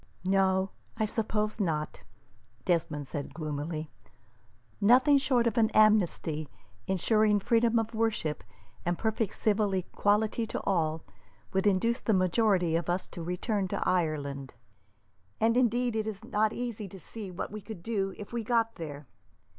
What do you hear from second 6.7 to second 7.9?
ensuring freedom